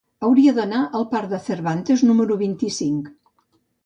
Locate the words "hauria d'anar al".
0.27-1.03